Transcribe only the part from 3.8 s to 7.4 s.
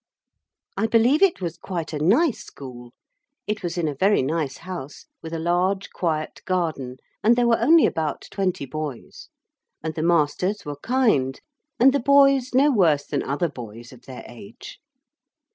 a very nice house with a large quiet garden, and